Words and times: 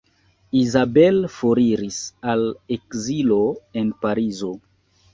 Isabel 0.61 1.19
foriris 1.35 2.01
al 2.35 2.43
ekzilo 2.79 3.41
en 3.83 3.97
Parizo. 4.05 4.55